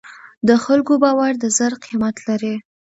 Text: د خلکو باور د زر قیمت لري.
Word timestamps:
د 0.47 0.49
خلکو 0.65 0.93
باور 1.03 1.33
د 1.43 1.45
زر 1.57 1.73
قیمت 1.85 2.15
لري. 2.27 2.55